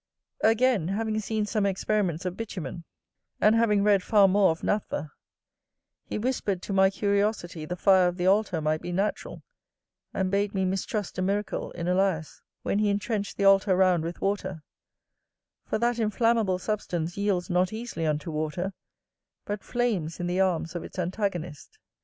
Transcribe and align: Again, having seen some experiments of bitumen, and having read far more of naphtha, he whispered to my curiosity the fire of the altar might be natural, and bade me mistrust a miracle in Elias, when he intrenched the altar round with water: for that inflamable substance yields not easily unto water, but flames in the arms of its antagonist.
Again, 0.43 0.87
having 0.87 1.19
seen 1.19 1.45
some 1.45 1.63
experiments 1.63 2.25
of 2.25 2.35
bitumen, 2.35 2.85
and 3.39 3.53
having 3.53 3.83
read 3.83 4.01
far 4.01 4.27
more 4.27 4.49
of 4.49 4.63
naphtha, 4.63 5.11
he 6.07 6.17
whispered 6.17 6.59
to 6.63 6.73
my 6.73 6.89
curiosity 6.89 7.65
the 7.65 7.75
fire 7.75 8.07
of 8.07 8.17
the 8.17 8.25
altar 8.25 8.61
might 8.61 8.81
be 8.81 8.91
natural, 8.91 9.43
and 10.11 10.31
bade 10.31 10.55
me 10.55 10.65
mistrust 10.65 11.19
a 11.19 11.21
miracle 11.21 11.69
in 11.73 11.87
Elias, 11.87 12.41
when 12.63 12.79
he 12.79 12.89
intrenched 12.89 13.37
the 13.37 13.45
altar 13.45 13.75
round 13.75 14.03
with 14.03 14.21
water: 14.21 14.63
for 15.67 15.77
that 15.77 15.99
inflamable 15.99 16.57
substance 16.57 17.15
yields 17.15 17.47
not 17.47 17.71
easily 17.71 18.07
unto 18.07 18.31
water, 18.31 18.73
but 19.45 19.63
flames 19.63 20.19
in 20.19 20.25
the 20.25 20.39
arms 20.39 20.73
of 20.73 20.83
its 20.83 20.97
antagonist. 20.97 21.77